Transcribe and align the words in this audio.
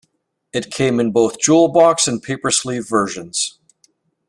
It 0.51 0.71
came 0.71 0.99
in 0.99 1.11
both 1.11 1.39
jewel 1.39 1.67
box 1.67 2.07
and 2.07 2.23
paper 2.23 2.49
sleeve 2.49 2.89
versions. 2.89 3.59